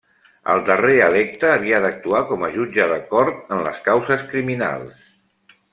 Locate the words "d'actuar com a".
1.83-2.49